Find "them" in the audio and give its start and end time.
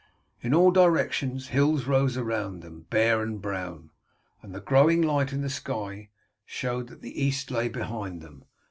2.61-2.87, 8.19-8.45